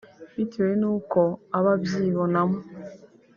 bitewe 0.35 0.71
n’uko 0.81 1.19
aba 1.57 1.71
abyibonamo 1.77 2.59